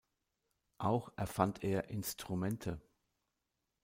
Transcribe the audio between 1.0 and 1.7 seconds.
erfand